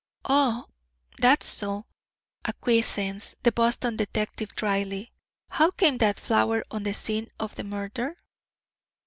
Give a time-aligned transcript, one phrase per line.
[0.25, 0.65] "Ah,
[1.19, 1.85] that's so!"
[2.43, 5.13] acquiesced the Boston detective dryly.
[5.51, 8.17] "How came that flower on the scene of the murder?"